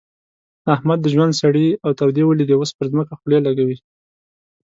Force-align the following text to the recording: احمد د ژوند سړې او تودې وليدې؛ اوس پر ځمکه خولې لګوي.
احمد 0.75 0.99
د 1.01 1.07
ژوند 1.13 1.33
سړې 1.41 1.67
او 1.83 1.89
تودې 1.99 2.23
وليدې؛ 2.25 2.55
اوس 2.57 2.71
پر 2.77 2.85
ځمکه 2.91 3.13
خولې 3.19 3.39
لګوي. 3.47 3.77